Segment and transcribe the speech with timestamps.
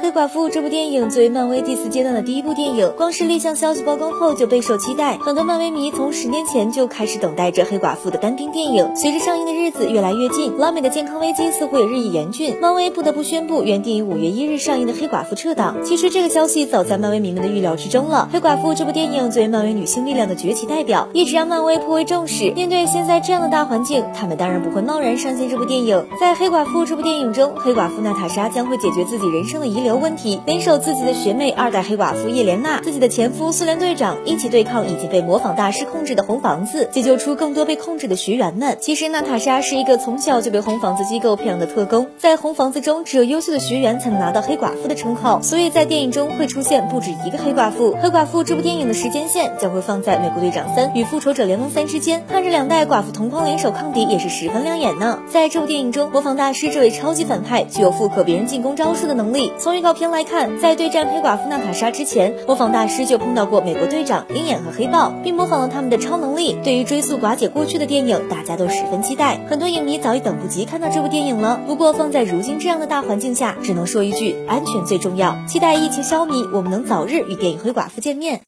[0.00, 5.18] 黑寡妇这部电影作为漫威第四阶段的第一部电影，光是立项消息曝光后就备受期待。
[5.18, 8.94] 很多漫威迷从十年前就开始等待着黑寡妇的单兵电影。
[8.94, 15.76] 随着上映的日子越来越近，老美的健康危机似乎也日益严峻，漫威不得不宣布原定于五月一日上映的黑寡妇撤档。
[15.84, 18.28] 其实这个消息早在漫威迷们的预料之中了。
[18.32, 22.52] 黑寡妇这部电影作为漫威女性力量的崛起代表，一直让漫威颇为重视。
[22.52, 26.06] 面对现在这样的大环境，他们当然不会贸然上线这部电影。
[26.20, 38.76] 在黑寡妇这部电影中，黑寡妇娜塔莎将会解决自己人生的遗有问题，联手自己的学妹二代黑寡妇叶莲娜，自己的前夫苏联队长，一起对抗已经被模仿大师控制的红房子，解救出更多被控制的学员们。
[38.80, 47.96] 其实娜塔莎是一个从小就被红房子机构培养的特工，在红房子中，只有优秀的学员才能拿到黑寡妇的称号，所以在电影中会出现不止一个黑寡妇。
[48.02, 55.20] 黑寡妇这部电影的时间线将会放在美国队长三与复仇者联盟三之间，看着两代寡妇同框联手抗敌也是十分亮眼呢。
[55.30, 66.58] 在这部电影中，模仿大师这位超级反派具有复刻别人进攻招数的能力，从预告片来看，在对战黑寡妇娜塔莎之前，模仿大师就碰到过美国队长、鹰眼和黑豹，并模仿了他们的超能力。
[66.64, 69.38] 对于追溯寡姐过去的电影，大家都十分期待。
[69.48, 71.60] 很多影迷早已等不及看到这部电影了。
[71.64, 75.36] 不过放在如今这样的大环境下，只能说一句：安全最重要。
[75.46, 78.36] 期待疫情消弭，我们能早日与电影黑寡妇见面。